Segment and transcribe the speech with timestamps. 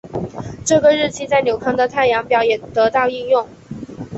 [0.65, 3.47] 这个日期在纽康的太阳表也得到应用。